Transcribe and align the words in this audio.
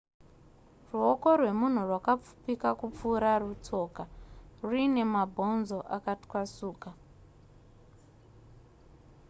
ruoko 0.93 1.27
rwemunhu 1.39 1.79
rwakapfupika 1.87 2.69
kupfuura 2.79 3.31
rutsoka 3.41 4.03
ruine 4.67 5.03
mabhonzo 5.13 5.79
akatwasuka 5.97 6.89